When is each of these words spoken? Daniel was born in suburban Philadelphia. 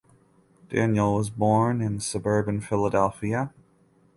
Daniel 0.69 1.13
was 1.13 1.29
born 1.29 1.79
in 1.79 1.99
suburban 1.99 2.59
Philadelphia. 2.59 3.53